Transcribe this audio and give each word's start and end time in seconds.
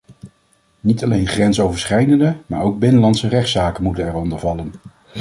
Niet 0.79 1.03
alleen 1.03 1.27
grensoverschrijdende, 1.27 2.35
maar 2.45 2.61
ook 2.61 2.79
binnenlandse 2.79 3.27
rechtszaken 3.27 3.83
moeten 3.83 4.05
er 4.05 4.13
onder 4.15 4.39
vallen. 4.39 4.73